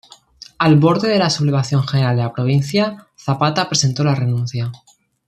[0.57, 4.71] Al borde de la sublevación general de la provincia, Zapata presentó la renuncia.